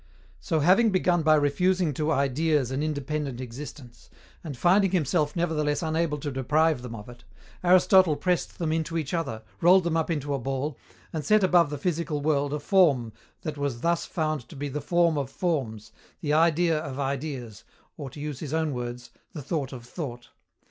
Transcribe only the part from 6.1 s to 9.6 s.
to deprive them of it, Aristotle pressed them into each other,